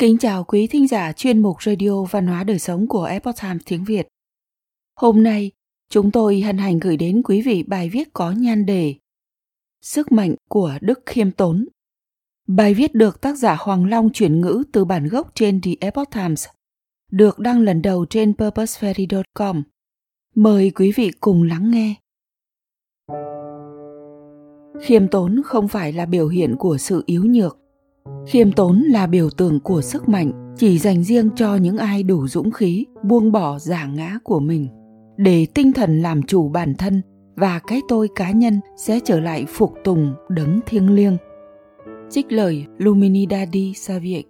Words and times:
Kính 0.00 0.18
chào 0.18 0.44
quý 0.44 0.66
thính 0.66 0.88
giả 0.88 1.12
chuyên 1.12 1.42
mục 1.42 1.62
Radio 1.62 2.04
Văn 2.04 2.26
hóa 2.26 2.44
Đời 2.44 2.58
Sống 2.58 2.86
của 2.86 3.04
Epoch 3.04 3.34
Times 3.42 3.62
tiếng 3.66 3.84
Việt. 3.84 4.08
Hôm 4.96 5.22
nay, 5.22 5.50
chúng 5.90 6.10
tôi 6.10 6.40
hân 6.40 6.58
hạnh 6.58 6.78
gửi 6.78 6.96
đến 6.96 7.22
quý 7.24 7.42
vị 7.42 7.62
bài 7.62 7.88
viết 7.88 8.08
có 8.12 8.30
nhan 8.30 8.66
đề 8.66 8.94
Sức 9.82 10.12
mạnh 10.12 10.34
của 10.48 10.72
Đức 10.80 11.00
Khiêm 11.06 11.30
Tốn. 11.30 11.68
Bài 12.46 12.74
viết 12.74 12.94
được 12.94 13.20
tác 13.20 13.38
giả 13.38 13.56
Hoàng 13.60 13.86
Long 13.86 14.10
chuyển 14.12 14.40
ngữ 14.40 14.62
từ 14.72 14.84
bản 14.84 15.08
gốc 15.08 15.30
trên 15.34 15.60
The 15.60 15.70
Epoch 15.80 16.10
Times, 16.10 16.46
được 17.10 17.38
đăng 17.38 17.60
lần 17.60 17.82
đầu 17.82 18.06
trên 18.10 18.32
purposeferry.com. 18.32 19.62
Mời 20.34 20.70
quý 20.70 20.92
vị 20.96 21.10
cùng 21.20 21.42
lắng 21.42 21.70
nghe. 21.70 21.94
Khiêm 24.82 25.08
tốn 25.08 25.40
không 25.44 25.68
phải 25.68 25.92
là 25.92 26.06
biểu 26.06 26.28
hiện 26.28 26.56
của 26.58 26.78
sự 26.78 27.02
yếu 27.06 27.24
nhược 27.24 27.60
khiêm 28.26 28.52
tốn 28.52 28.82
là 28.82 29.06
biểu 29.06 29.30
tượng 29.30 29.60
của 29.60 29.82
sức 29.82 30.08
mạnh, 30.08 30.54
chỉ 30.56 30.78
dành 30.78 31.04
riêng 31.04 31.30
cho 31.36 31.56
những 31.56 31.78
ai 31.78 32.02
đủ 32.02 32.28
dũng 32.28 32.50
khí, 32.50 32.86
buông 33.02 33.32
bỏ 33.32 33.58
giả 33.58 33.86
ngã 33.86 34.18
của 34.24 34.40
mình. 34.40 34.68
Để 35.16 35.46
tinh 35.54 35.72
thần 35.72 36.02
làm 36.02 36.22
chủ 36.22 36.48
bản 36.48 36.74
thân 36.74 37.02
và 37.36 37.60
cái 37.66 37.80
tôi 37.88 38.08
cá 38.14 38.30
nhân 38.30 38.60
sẽ 38.76 39.00
trở 39.04 39.20
lại 39.20 39.46
phục 39.48 39.74
tùng, 39.84 40.14
đấng 40.28 40.60
thiêng 40.66 40.94
liêng. 40.94 41.16
Trích 42.10 42.32
lời 42.32 42.66
luminidadi 42.78 43.72
saviek 43.74 44.26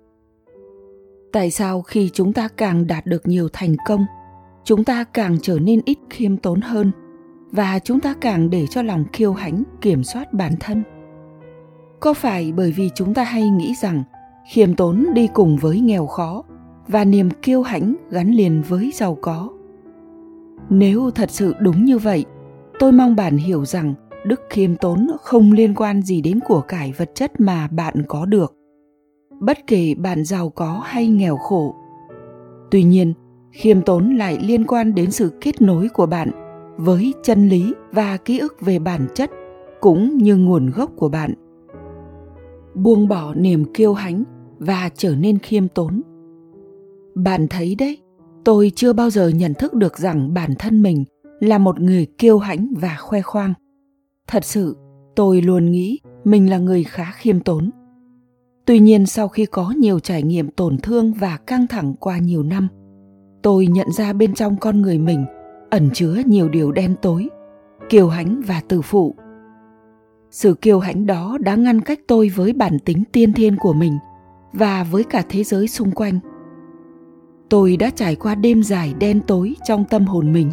tại 1.33 1.51
sao 1.51 1.83
khi 1.83 2.11
chúng 2.13 2.33
ta 2.33 2.49
càng 2.57 2.87
đạt 2.87 3.07
được 3.07 3.29
nhiều 3.29 3.49
thành 3.53 3.77
công, 3.87 4.07
chúng 4.65 4.85
ta 4.85 5.05
càng 5.05 5.37
trở 5.43 5.59
nên 5.59 5.81
ít 5.85 5.99
khiêm 6.11 6.37
tốn 6.37 6.61
hơn 6.61 6.91
và 7.51 7.79
chúng 7.79 8.01
ta 8.01 8.15
càng 8.21 8.51
để 8.51 8.67
cho 8.67 8.83
lòng 8.83 9.05
kiêu 9.13 9.33
hãnh, 9.33 9.63
kiểm 9.81 10.05
soát 10.05 10.33
bản 10.33 10.53
thân? 10.61 10.83
Có 12.01 12.15
phải 12.15 12.53
bởi 12.53 12.73
vì 12.73 12.91
chúng 12.95 13.15
ta 13.15 13.25
hay 13.25 13.51
nghĩ 13.51 13.75
rằng 13.75 14.03
khiêm 14.49 14.75
tốn 14.75 15.07
đi 15.15 15.29
cùng 15.35 15.57
với 15.57 15.81
nghèo 15.81 16.07
khó 16.07 16.43
và 16.89 17.05
niềm 17.05 17.31
kiêu 17.43 17.63
hãnh 17.63 17.95
gắn 18.11 18.31
liền 18.31 18.63
với 18.69 18.91
giàu 18.95 19.19
có? 19.23 19.49
Nếu 20.71 21.11
thật 21.11 21.31
sự 21.31 21.55
đúng 21.61 21.85
như 21.85 21.99
vậy, 21.99 22.25
tôi 22.79 22.93
mong 22.93 23.17
bạn 23.17 23.37
hiểu 23.37 23.65
rằng 23.65 23.95
đức 24.25 24.41
khiêm 24.51 24.77
tốn 24.77 25.07
không 25.21 25.53
liên 25.53 25.75
quan 25.75 26.03
gì 26.03 26.21
đến 26.21 26.41
của 26.47 26.61
cải 26.61 26.93
vật 26.93 27.11
chất 27.15 27.41
mà 27.41 27.69
bạn 27.69 27.95
có 28.09 28.27
được, 28.27 28.55
bất 29.41 29.59
kể 29.67 29.95
bạn 29.95 30.25
giàu 30.25 30.51
có 30.51 30.83
hay 30.85 31.09
nghèo 31.09 31.37
khổ. 31.37 31.75
Tuy 32.71 32.83
nhiên, 32.83 33.15
khiêm 33.53 33.83
tốn 33.83 34.17
lại 34.17 34.39
liên 34.43 34.67
quan 34.67 34.95
đến 34.95 35.11
sự 35.11 35.33
kết 35.41 35.63
nối 35.63 35.89
của 35.89 36.07
bạn 36.07 36.31
với 36.77 37.15
chân 37.23 37.49
lý 37.49 37.75
và 37.93 38.17
ký 38.17 38.39
ức 38.39 38.57
về 38.61 38.79
bản 38.79 39.07
chất 39.15 39.31
cũng 39.81 40.19
như 40.19 40.37
nguồn 40.37 40.71
gốc 40.71 40.91
của 40.97 41.09
bạn 41.09 41.35
buông 42.75 43.09
bỏ 43.09 43.35
niềm 43.35 43.65
kiêu 43.75 43.95
hãnh 43.95 44.25
và 44.59 44.91
trở 44.95 45.15
nên 45.17 45.39
khiêm 45.39 45.69
tốn. 45.69 46.03
Bạn 47.15 47.47
thấy 47.51 47.75
đấy, 47.75 47.99
tôi 48.45 48.73
chưa 48.75 48.93
bao 48.93 49.11
giờ 49.11 49.29
nhận 49.29 49.55
thức 49.55 49.75
được 49.75 49.99
rằng 49.99 50.35
bản 50.35 50.51
thân 50.59 50.83
mình 50.83 51.05
là 51.41 51.59
một 51.59 51.81
người 51.81 52.07
kiêu 52.19 52.39
hãnh 52.39 52.73
và 52.81 52.97
khoe 53.01 53.23
khoang. 53.23 53.55
Thật 54.27 54.45
sự, 54.45 54.77
tôi 55.17 55.43
luôn 55.43 55.71
nghĩ 55.71 55.99
mình 56.25 56.51
là 56.51 56.59
người 56.59 56.85
khá 56.85 57.13
khiêm 57.13 57.41
tốn. 57.41 57.71
Tuy 58.65 58.79
nhiên 58.79 59.07
sau 59.07 59.29
khi 59.29 59.47
có 59.47 59.75
nhiều 59.79 59.99
trải 60.01 60.23
nghiệm 60.23 60.51
tổn 60.51 60.79
thương 60.79 61.13
và 61.13 61.37
căng 61.47 61.67
thẳng 61.67 61.95
qua 62.01 62.19
nhiều 62.19 62.43
năm, 62.43 62.69
tôi 63.43 63.67
nhận 63.67 63.87
ra 63.93 64.13
bên 64.13 64.35
trong 64.35 64.57
con 64.57 64.83
người 64.83 64.99
mình 64.99 65.25
ẩn 65.71 65.91
chứa 65.95 66.17
nhiều 66.27 66.49
điều 66.49 66.73
đen 66.73 66.95
tối, 67.03 67.29
kiêu 67.89 68.09
hãnh 68.09 68.43
và 68.47 68.63
tự 68.69 68.83
phụ 68.83 69.15
sự 70.31 70.55
kiêu 70.55 70.79
hãnh 70.79 71.07
đó 71.07 71.39
đã 71.41 71.55
ngăn 71.55 71.81
cách 71.81 72.01
tôi 72.07 72.29
với 72.29 72.53
bản 72.53 72.79
tính 72.79 73.03
tiên 73.13 73.33
thiên 73.33 73.57
của 73.57 73.73
mình 73.73 73.99
và 74.53 74.85
với 74.85 75.05
cả 75.05 75.23
thế 75.29 75.45
giới 75.45 75.69
xung 75.69 75.91
quanh. 75.91 76.19
Tôi 77.49 77.77
đã 77.77 77.91
trải 77.91 78.17
qua 78.17 78.35
đêm 78.35 78.63
dài 78.63 78.95
đen 79.01 79.21
tối 79.27 79.55
trong 79.67 79.85
tâm 79.85 80.07
hồn 80.07 80.33
mình. 80.33 80.51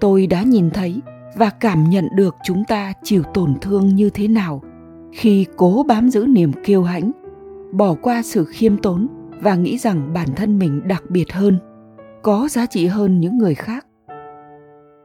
Tôi 0.00 0.26
đã 0.26 0.42
nhìn 0.42 0.70
thấy 0.70 1.00
và 1.36 1.50
cảm 1.50 1.90
nhận 1.90 2.08
được 2.14 2.34
chúng 2.44 2.64
ta 2.68 2.92
chịu 3.02 3.22
tổn 3.22 3.54
thương 3.60 3.94
như 3.94 4.10
thế 4.10 4.28
nào 4.28 4.62
khi 5.12 5.46
cố 5.56 5.84
bám 5.88 6.10
giữ 6.10 6.26
niềm 6.26 6.52
kiêu 6.64 6.82
hãnh, 6.82 7.10
bỏ 7.72 7.94
qua 7.94 8.22
sự 8.22 8.44
khiêm 8.44 8.76
tốn 8.76 9.08
và 9.40 9.54
nghĩ 9.54 9.78
rằng 9.78 10.12
bản 10.14 10.28
thân 10.36 10.58
mình 10.58 10.88
đặc 10.88 11.02
biệt 11.08 11.32
hơn, 11.32 11.58
có 12.22 12.48
giá 12.50 12.66
trị 12.66 12.86
hơn 12.86 13.20
những 13.20 13.38
người 13.38 13.54
khác 13.54 13.86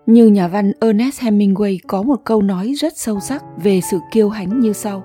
như 0.05 0.27
nhà 0.27 0.47
văn 0.47 0.71
Ernest 0.79 1.21
Hemingway 1.21 1.77
có 1.87 2.01
một 2.01 2.21
câu 2.25 2.41
nói 2.41 2.73
rất 2.77 2.97
sâu 2.97 3.19
sắc 3.19 3.43
về 3.63 3.81
sự 3.91 3.97
kiêu 4.11 4.29
hãnh 4.29 4.59
như 4.59 4.73
sau. 4.73 5.03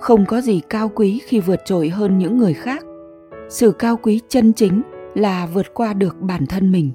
Không 0.00 0.26
có 0.26 0.40
gì 0.40 0.60
cao 0.68 0.90
quý 0.94 1.20
khi 1.26 1.40
vượt 1.40 1.60
trội 1.64 1.88
hơn 1.88 2.18
những 2.18 2.38
người 2.38 2.54
khác. 2.54 2.84
Sự 3.48 3.72
cao 3.72 3.96
quý 3.96 4.20
chân 4.28 4.52
chính 4.52 4.82
là 5.14 5.46
vượt 5.46 5.74
qua 5.74 5.92
được 5.92 6.20
bản 6.20 6.46
thân 6.46 6.72
mình. 6.72 6.92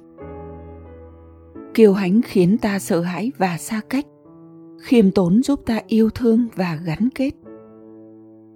Kiêu 1.73 1.93
hãnh 1.93 2.21
khiến 2.21 2.57
ta 2.57 2.79
sợ 2.79 3.01
hãi 3.01 3.31
và 3.37 3.57
xa 3.57 3.81
cách. 3.89 4.05
Khiêm 4.81 5.11
tốn 5.11 5.43
giúp 5.43 5.61
ta 5.65 5.81
yêu 5.87 6.09
thương 6.09 6.47
và 6.55 6.79
gắn 6.85 7.09
kết. 7.15 7.31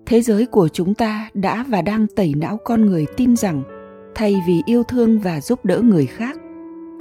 Thế 0.06 0.22
giới 0.22 0.46
của 0.46 0.68
chúng 0.68 0.94
ta 0.94 1.30
đã 1.34 1.66
và 1.70 1.82
đang 1.82 2.08
tẩy 2.16 2.34
não 2.38 2.58
con 2.66 2.86
người 2.86 3.06
tin 3.18 3.36
rằng 3.36 3.64
thay 4.16 4.36
vì 4.48 4.62
yêu 4.66 4.84
thương 4.84 5.20
và 5.20 5.42
giúp 5.42 5.66
đỡ 5.66 5.82
người 5.82 6.06
khác 6.06 6.41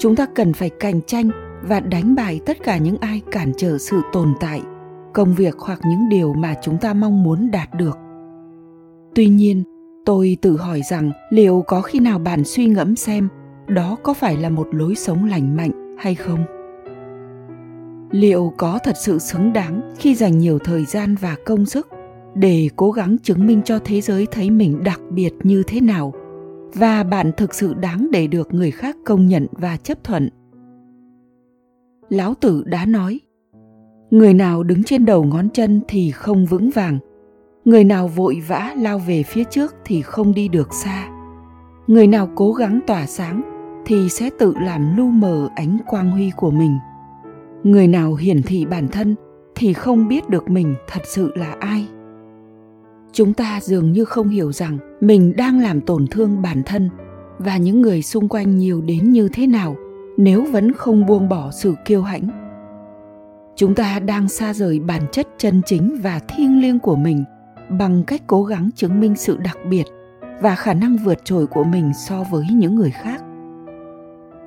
chúng 0.00 0.16
ta 0.16 0.26
cần 0.34 0.52
phải 0.52 0.70
cạnh 0.70 1.00
tranh 1.06 1.30
và 1.62 1.80
đánh 1.80 2.14
bại 2.14 2.40
tất 2.46 2.62
cả 2.62 2.76
những 2.76 2.96
ai 3.00 3.22
cản 3.30 3.52
trở 3.56 3.78
sự 3.78 4.00
tồn 4.12 4.34
tại, 4.40 4.62
công 5.14 5.34
việc 5.34 5.58
hoặc 5.58 5.80
những 5.84 6.08
điều 6.08 6.32
mà 6.32 6.54
chúng 6.62 6.78
ta 6.78 6.94
mong 6.94 7.22
muốn 7.22 7.50
đạt 7.50 7.74
được. 7.74 7.98
Tuy 9.14 9.28
nhiên, 9.28 9.64
tôi 10.04 10.36
tự 10.42 10.56
hỏi 10.56 10.80
rằng 10.90 11.12
liệu 11.30 11.64
có 11.66 11.80
khi 11.80 12.00
nào 12.00 12.18
bạn 12.18 12.44
suy 12.44 12.66
ngẫm 12.66 12.96
xem 12.96 13.28
đó 13.66 13.96
có 14.02 14.14
phải 14.14 14.36
là 14.36 14.48
một 14.50 14.68
lối 14.72 14.94
sống 14.94 15.24
lành 15.24 15.56
mạnh 15.56 15.96
hay 15.98 16.14
không? 16.14 16.44
Liệu 18.10 18.52
có 18.56 18.78
thật 18.84 18.96
sự 18.96 19.18
xứng 19.18 19.52
đáng 19.52 19.94
khi 19.98 20.14
dành 20.14 20.38
nhiều 20.38 20.58
thời 20.58 20.84
gian 20.84 21.14
và 21.20 21.36
công 21.46 21.66
sức 21.66 21.88
để 22.34 22.68
cố 22.76 22.90
gắng 22.90 23.16
chứng 23.22 23.46
minh 23.46 23.62
cho 23.64 23.78
thế 23.84 24.00
giới 24.00 24.26
thấy 24.30 24.50
mình 24.50 24.84
đặc 24.84 25.00
biệt 25.10 25.30
như 25.42 25.62
thế 25.66 25.80
nào? 25.80 26.12
Và 26.74 27.02
bạn 27.02 27.30
thực 27.36 27.54
sự 27.54 27.74
đáng 27.74 28.08
để 28.12 28.26
được 28.26 28.54
người 28.54 28.70
khác 28.70 28.96
công 29.04 29.26
nhận 29.26 29.46
và 29.52 29.76
chấp 29.76 30.04
thuận. 30.04 30.28
Lão 32.08 32.34
tử 32.34 32.62
đã 32.66 32.86
nói, 32.86 33.20
người 34.10 34.34
nào 34.34 34.62
đứng 34.62 34.84
trên 34.84 35.04
đầu 35.04 35.24
ngón 35.24 35.48
chân 35.50 35.80
thì 35.88 36.10
không 36.10 36.46
vững 36.46 36.70
vàng, 36.70 36.98
người 37.64 37.84
nào 37.84 38.08
vội 38.08 38.42
vã 38.48 38.74
lao 38.76 38.98
về 38.98 39.22
phía 39.22 39.44
trước 39.44 39.74
thì 39.84 40.02
không 40.02 40.34
đi 40.34 40.48
được 40.48 40.74
xa, 40.74 41.08
người 41.86 42.06
nào 42.06 42.28
cố 42.34 42.52
gắng 42.52 42.80
tỏa 42.86 43.06
sáng 43.06 43.42
thì 43.86 44.08
sẽ 44.08 44.30
tự 44.38 44.54
làm 44.60 44.96
lu 44.96 45.04
mờ 45.04 45.48
ánh 45.56 45.78
quang 45.86 46.10
huy 46.10 46.30
của 46.36 46.50
mình, 46.50 46.78
người 47.62 47.86
nào 47.86 48.14
hiển 48.14 48.42
thị 48.42 48.66
bản 48.66 48.88
thân 48.88 49.14
thì 49.54 49.72
không 49.72 50.08
biết 50.08 50.28
được 50.28 50.50
mình 50.50 50.74
thật 50.88 51.00
sự 51.04 51.32
là 51.36 51.56
ai 51.60 51.88
chúng 53.12 53.34
ta 53.34 53.60
dường 53.62 53.92
như 53.92 54.04
không 54.04 54.28
hiểu 54.28 54.52
rằng 54.52 54.78
mình 55.00 55.36
đang 55.36 55.60
làm 55.60 55.80
tổn 55.80 56.06
thương 56.06 56.42
bản 56.42 56.62
thân 56.66 56.90
và 57.38 57.56
những 57.56 57.80
người 57.80 58.02
xung 58.02 58.28
quanh 58.28 58.58
nhiều 58.58 58.80
đến 58.80 59.12
như 59.12 59.28
thế 59.32 59.46
nào 59.46 59.76
nếu 60.16 60.44
vẫn 60.52 60.72
không 60.72 61.06
buông 61.06 61.28
bỏ 61.28 61.50
sự 61.50 61.74
kiêu 61.84 62.02
hãnh. 62.02 62.28
Chúng 63.56 63.74
ta 63.74 63.98
đang 63.98 64.28
xa 64.28 64.54
rời 64.54 64.80
bản 64.80 65.02
chất 65.12 65.28
chân 65.38 65.62
chính 65.66 66.00
và 66.02 66.20
thiêng 66.28 66.60
liêng 66.60 66.78
của 66.78 66.96
mình 66.96 67.24
bằng 67.78 68.04
cách 68.06 68.22
cố 68.26 68.44
gắng 68.44 68.70
chứng 68.74 69.00
minh 69.00 69.14
sự 69.16 69.36
đặc 69.36 69.58
biệt 69.70 69.84
và 70.40 70.54
khả 70.54 70.74
năng 70.74 70.96
vượt 70.96 71.24
trội 71.24 71.46
của 71.46 71.64
mình 71.64 71.92
so 72.06 72.24
với 72.30 72.44
những 72.52 72.74
người 72.74 72.90
khác. 72.90 73.22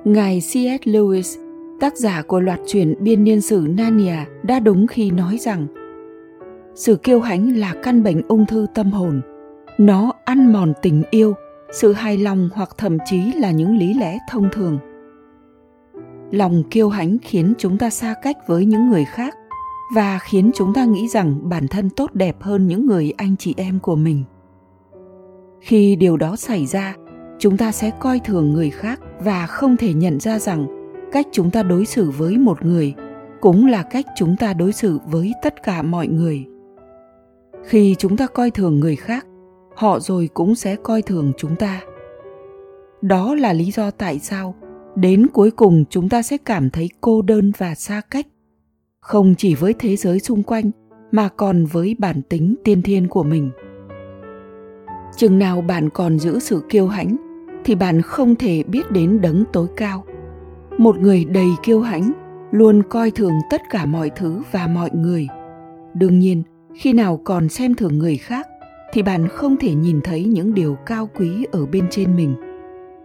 Ngài 0.04 0.40
cs 0.40 0.86
lewis, 0.86 1.38
tác 1.80 1.96
giả 1.96 2.22
của 2.22 2.40
loạt 2.40 2.60
truyện 2.66 2.94
biên 3.00 3.24
niên 3.24 3.40
sử 3.40 3.66
narnia, 3.76 4.16
đã 4.42 4.60
đúng 4.60 4.86
khi 4.86 5.10
nói 5.10 5.38
rằng 5.38 5.66
sự 6.74 6.96
kiêu 6.96 7.20
hãnh 7.20 7.56
là 7.56 7.74
căn 7.82 8.02
bệnh 8.02 8.22
ung 8.28 8.46
thư 8.46 8.66
tâm 8.74 8.92
hồn. 8.92 9.20
Nó 9.78 10.12
ăn 10.24 10.52
mòn 10.52 10.72
tình 10.82 11.02
yêu, 11.10 11.34
sự 11.72 11.92
hài 11.92 12.18
lòng 12.18 12.48
hoặc 12.54 12.70
thậm 12.78 12.98
chí 13.06 13.32
là 13.32 13.50
những 13.50 13.78
lý 13.78 13.94
lẽ 13.94 14.18
thông 14.30 14.48
thường. 14.52 14.78
Lòng 16.30 16.62
kiêu 16.70 16.88
hãnh 16.88 17.16
khiến 17.22 17.54
chúng 17.58 17.78
ta 17.78 17.90
xa 17.90 18.14
cách 18.22 18.36
với 18.46 18.64
những 18.64 18.90
người 18.90 19.04
khác 19.04 19.34
và 19.94 20.18
khiến 20.18 20.50
chúng 20.54 20.74
ta 20.74 20.84
nghĩ 20.84 21.08
rằng 21.08 21.48
bản 21.48 21.68
thân 21.68 21.90
tốt 21.90 22.14
đẹp 22.14 22.36
hơn 22.40 22.66
những 22.66 22.86
người 22.86 23.12
anh 23.16 23.36
chị 23.36 23.54
em 23.56 23.78
của 23.80 23.96
mình. 23.96 24.24
Khi 25.60 25.96
điều 25.96 26.16
đó 26.16 26.36
xảy 26.36 26.66
ra, 26.66 26.94
chúng 27.38 27.56
ta 27.56 27.72
sẽ 27.72 27.90
coi 28.00 28.20
thường 28.24 28.52
người 28.52 28.70
khác 28.70 29.00
và 29.20 29.46
không 29.46 29.76
thể 29.76 29.94
nhận 29.94 30.20
ra 30.20 30.38
rằng 30.38 30.66
cách 31.12 31.26
chúng 31.32 31.50
ta 31.50 31.62
đối 31.62 31.86
xử 31.86 32.10
với 32.10 32.38
một 32.38 32.64
người 32.64 32.94
cũng 33.40 33.66
là 33.66 33.82
cách 33.82 34.06
chúng 34.16 34.36
ta 34.36 34.54
đối 34.54 34.72
xử 34.72 34.98
với 35.06 35.32
tất 35.42 35.62
cả 35.62 35.82
mọi 35.82 36.08
người 36.08 36.46
khi 37.66 37.94
chúng 37.98 38.16
ta 38.16 38.26
coi 38.26 38.50
thường 38.50 38.80
người 38.80 38.96
khác, 38.96 39.26
họ 39.76 40.00
rồi 40.00 40.28
cũng 40.34 40.54
sẽ 40.54 40.76
coi 40.76 41.02
thường 41.02 41.32
chúng 41.36 41.56
ta. 41.56 41.80
Đó 43.02 43.34
là 43.34 43.52
lý 43.52 43.70
do 43.70 43.90
tại 43.90 44.18
sao 44.18 44.54
đến 44.96 45.26
cuối 45.32 45.50
cùng 45.50 45.84
chúng 45.90 46.08
ta 46.08 46.22
sẽ 46.22 46.36
cảm 46.36 46.70
thấy 46.70 46.90
cô 47.00 47.22
đơn 47.22 47.52
và 47.58 47.74
xa 47.74 48.00
cách. 48.10 48.26
Không 49.00 49.34
chỉ 49.38 49.54
với 49.54 49.74
thế 49.78 49.96
giới 49.96 50.20
xung 50.20 50.42
quanh, 50.42 50.70
mà 51.12 51.28
còn 51.28 51.64
với 51.64 51.96
bản 51.98 52.22
tính 52.22 52.54
tiên 52.64 52.82
thiên 52.82 53.08
của 53.08 53.22
mình. 53.22 53.50
Chừng 55.16 55.38
nào 55.38 55.60
bạn 55.60 55.90
còn 55.90 56.18
giữ 56.18 56.38
sự 56.38 56.62
kiêu 56.68 56.86
hãnh, 56.86 57.16
thì 57.64 57.74
bạn 57.74 58.02
không 58.02 58.34
thể 58.36 58.62
biết 58.62 58.90
đến 58.90 59.20
đấng 59.20 59.44
tối 59.52 59.66
cao. 59.76 60.04
Một 60.78 60.98
người 60.98 61.24
đầy 61.24 61.48
kiêu 61.62 61.80
hãnh 61.80 62.12
luôn 62.50 62.82
coi 62.82 63.10
thường 63.10 63.34
tất 63.50 63.62
cả 63.70 63.86
mọi 63.86 64.10
thứ 64.16 64.42
và 64.52 64.66
mọi 64.66 64.90
người. 64.94 65.28
Đương 65.94 66.18
nhiên 66.18 66.42
khi 66.74 66.92
nào 66.92 67.20
còn 67.24 67.48
xem 67.48 67.74
thường 67.74 67.98
người 67.98 68.16
khác, 68.16 68.48
thì 68.92 69.02
bạn 69.02 69.28
không 69.28 69.56
thể 69.56 69.74
nhìn 69.74 70.00
thấy 70.04 70.24
những 70.24 70.54
điều 70.54 70.76
cao 70.86 71.08
quý 71.14 71.46
ở 71.52 71.66
bên 71.66 71.86
trên 71.90 72.16
mình. 72.16 72.34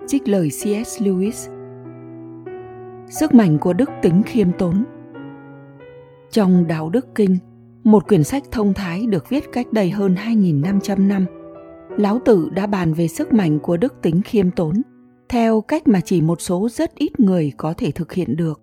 Trích 0.07 0.27
lời 0.27 0.50
cs 0.50 1.01
lewis. 1.01 1.50
Sức 3.07 3.33
mạnh 3.33 3.57
của 3.57 3.74
đức 3.74 3.89
tính 4.01 4.24
khiêm 4.25 4.51
tốn. 4.51 4.83
Trong 6.31 6.68
đạo 6.68 6.89
đức 6.89 7.16
kinh, 7.16 7.38
một 7.83 8.07
quyển 8.07 8.24
sách 8.24 8.44
thông 8.51 8.74
thái 8.74 9.06
được 9.06 9.30
viết 9.30 9.51
cách 9.54 9.74
đây 9.74 9.89
hơn 9.89 10.16
2.500 10.16 11.07
năm, 11.07 11.25
Lão 11.98 12.19
Tử 12.25 12.50
đã 12.56 12.68
bàn 12.68 12.94
về 12.94 13.07
sức 13.07 13.33
mạnh 13.33 13.60
của 13.60 13.77
đức 13.77 13.94
tính 14.01 14.21
khiêm 14.21 14.51
tốn, 14.51 14.81
theo 15.30 15.62
cách 15.62 15.88
mà 15.88 16.01
chỉ 16.01 16.21
một 16.21 16.42
số 16.42 16.69
rất 16.71 16.95
ít 16.95 17.19
người 17.19 17.51
có 17.57 17.74
thể 17.74 17.92
thực 17.92 18.13
hiện 18.13 18.36
được. 18.36 18.62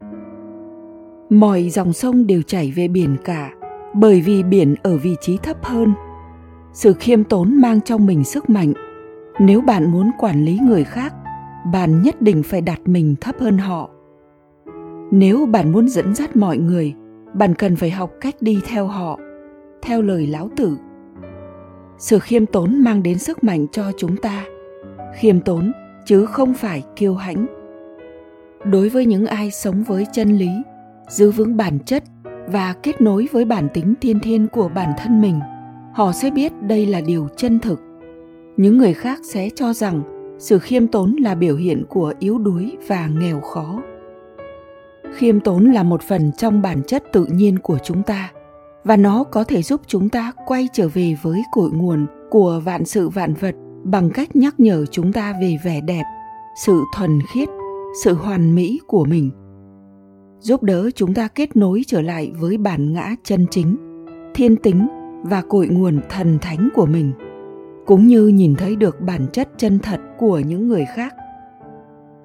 Mọi 1.31 1.71
dòng 1.71 1.93
sông 1.93 2.27
đều 2.27 2.43
chảy 2.43 2.73
về 2.77 2.89
biển 2.89 3.17
cả 3.25 3.51
bởi 3.97 4.21
vì 4.21 4.43
biển 4.43 4.75
ở 4.83 4.97
vị 4.97 5.17
trí 5.21 5.37
thấp 5.37 5.57
hơn. 5.63 5.93
Sự 6.73 6.93
khiêm 6.93 7.25
tốn 7.25 7.61
mang 7.61 7.81
trong 7.81 8.07
mình 8.07 8.25
sức 8.25 8.51
mạnh. 8.51 8.73
Nếu 9.39 9.61
bạn 9.61 9.93
muốn 9.93 10.11
quản 10.19 10.45
lý 10.45 10.59
người 10.59 10.85
khác, 10.85 11.15
bạn 11.73 12.03
nhất 12.03 12.23
định 12.23 12.43
phải 12.43 12.61
đặt 12.61 12.81
mình 12.85 13.15
thấp 13.21 13.35
hơn 13.41 13.59
họ. 13.59 13.91
Nếu 15.11 15.47
bạn 15.47 15.73
muốn 15.73 15.89
dẫn 15.89 16.15
dắt 16.15 16.37
mọi 16.37 16.59
người, 16.59 16.95
bạn 17.35 17.55
cần 17.55 17.77
phải 17.77 17.91
học 17.91 18.11
cách 18.21 18.35
đi 18.41 18.61
theo 18.69 18.87
họ. 18.87 19.19
Theo 19.83 20.03
lời 20.03 20.27
lão 20.27 20.49
tử, 20.57 20.77
sự 21.99 22.19
khiêm 22.19 22.47
tốn 22.47 22.79
mang 22.85 23.03
đến 23.03 23.19
sức 23.19 23.45
mạnh 23.45 23.67
cho 23.73 23.93
chúng 23.97 24.17
ta 24.17 24.45
khiêm 25.17 25.41
tốn 25.41 25.73
chứ 26.05 26.27
không 26.27 26.55
phải 26.55 26.83
kiêu 26.97 27.15
hãnh 27.15 27.47
đối 28.65 28.89
với 28.89 29.07
những 29.07 29.27
ai 29.27 29.51
sống 29.51 29.83
với 29.83 30.07
chân 30.13 30.37
lý 30.37 30.49
giữ 31.09 31.31
vững 31.31 31.57
bản 31.57 31.79
chất 31.79 32.05
và 32.47 32.75
kết 32.83 33.01
nối 33.01 33.29
với 33.33 33.45
bản 33.45 33.69
tính 33.75 33.95
thiên 34.01 34.21
thiên 34.21 34.47
của 34.47 34.69
bản 34.69 34.93
thân 34.99 35.21
mình. 35.21 35.41
Họ 35.95 36.13
sẽ 36.13 36.31
biết 36.31 36.53
đây 36.63 36.87
là 36.87 37.01
điều 37.01 37.29
chân 37.37 37.59
thực. 37.59 37.81
Những 38.57 38.79
người 38.79 38.95
khác 38.95 39.21
sẽ 39.23 39.51
cho 39.55 39.73
rằng 39.73 40.03
sự 40.39 40.59
khiêm 40.59 40.87
tốn 40.87 41.17
là 41.21 41.35
biểu 41.35 41.57
hiện 41.57 41.85
của 41.89 42.15
yếu 42.19 42.39
đuối 42.39 42.77
và 42.89 43.07
nghèo 43.07 43.41
khó. 43.41 43.83
Khiêm 45.15 45.41
tốn 45.41 45.65
là 45.65 45.83
một 45.83 46.03
phần 46.03 46.33
trong 46.39 46.63
bản 46.63 46.83
chất 46.87 47.05
tự 47.13 47.27
nhiên 47.31 47.59
của 47.59 47.79
chúng 47.85 48.03
ta, 48.03 48.31
và 48.85 48.97
nó 48.97 49.25
có 49.25 49.45
thể 49.45 49.63
giúp 49.63 49.81
chúng 49.87 50.09
ta 50.09 50.33
quay 50.47 50.69
trở 50.73 50.89
về 50.89 51.17
với 51.23 51.43
cội 51.53 51.71
nguồn 51.71 52.07
của 52.31 52.61
vạn 52.65 52.85
sự 52.85 53.09
vạn 53.09 53.35
vật 53.35 53.55
bằng 53.85 54.11
cách 54.11 54.37
nhắc 54.37 54.61
nhở 54.61 54.87
chúng 54.91 55.13
ta 55.13 55.35
về 55.41 55.57
vẻ 55.65 55.81
đẹp, 55.81 56.05
sự 56.65 56.83
thuần 56.97 57.19
khiết, 57.33 57.49
sự 58.05 58.15
hoàn 58.15 58.55
mỹ 58.55 58.81
của 58.87 59.05
mình 59.05 59.31
giúp 60.41 60.63
đỡ 60.63 60.91
chúng 60.95 61.15
ta 61.15 61.29
kết 61.29 61.57
nối 61.57 61.83
trở 61.87 62.03
lại 62.03 62.33
với 62.41 62.59
bản 62.59 62.93
ngã 62.93 63.15
chân 63.23 63.47
chính, 63.51 63.77
thiên 64.35 64.57
tính 64.57 64.87
và 65.23 65.43
cội 65.49 65.69
nguồn 65.69 66.01
thần 66.11 66.39
thánh 66.41 66.69
của 66.75 66.87
mình, 66.87 67.13
cũng 67.87 68.07
như 68.07 68.27
nhìn 68.29 68.55
thấy 68.55 68.77
được 68.77 69.01
bản 69.01 69.27
chất 69.33 69.49
chân 69.57 69.79
thật 69.79 70.01
của 70.19 70.39
những 70.39 70.69
người 70.69 70.85
khác. 70.95 71.15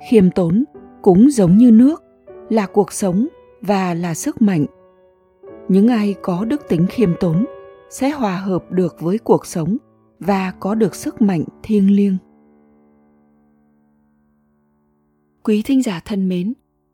Khiêm 0.10 0.32
tốn 0.32 0.64
cũng 1.02 1.30
giống 1.32 1.58
như 1.58 1.72
nước, 1.72 2.04
là 2.50 2.68
cuộc 2.68 2.92
sống 2.92 3.28
và 3.62 3.94
là 3.94 4.14
sức 4.14 4.42
mạnh. 4.42 4.66
Những 5.70 5.88
ai 5.88 6.16
có 6.22 6.46
đức 6.46 6.62
tính 6.70 6.86
khiêm 6.90 7.10
tốn 7.20 7.46
sẽ 7.90 8.10
hòa 8.10 8.38
hợp 8.38 8.72
được 8.72 8.96
với 9.00 9.18
cuộc 9.18 9.46
sống 9.46 9.78
và 10.20 10.54
có 10.60 10.76
được 10.76 10.96
sức 10.96 11.22
mạnh 11.22 11.44
thiêng 11.64 11.96
liêng. 11.96 12.18
Quý 15.44 15.62
thính 15.66 15.84
giả 15.84 16.02
thân 16.06 16.30
mến 16.30 16.54